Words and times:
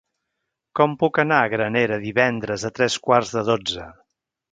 Com 0.77 0.95
puc 1.01 1.19
anar 1.23 1.41
a 1.47 1.51
Granera 1.51 1.99
divendres 2.05 2.65
a 2.71 2.73
tres 2.79 2.97
quarts 3.09 3.35
de 3.37 3.45
dotze? 3.51 3.87